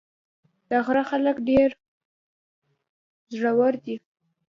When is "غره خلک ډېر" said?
0.85-1.69